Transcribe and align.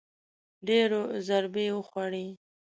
ډېرو 0.67 1.01
ضربې 1.27 1.65
وخوړې 1.75 2.25